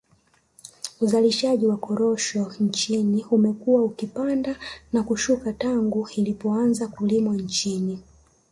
[1.01, 4.55] Uzalishaji wa korosho nchini umekuwa ukipanda
[4.93, 7.99] na kushuka tangu zilipoanza kulimwa nchini